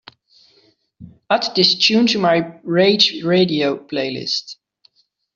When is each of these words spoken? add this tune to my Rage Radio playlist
add 1.29 1.43
this 1.55 1.75
tune 1.75 2.07
to 2.07 2.17
my 2.17 2.59
Rage 2.63 3.21
Radio 3.23 3.77
playlist 3.77 4.55